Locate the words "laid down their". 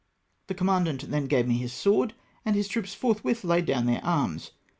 3.43-4.03